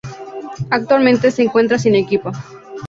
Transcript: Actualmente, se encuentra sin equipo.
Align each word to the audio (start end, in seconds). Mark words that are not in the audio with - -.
Actualmente, 0.71 1.29
se 1.29 1.43
encuentra 1.43 1.77
sin 1.77 1.93
equipo. 1.93 2.31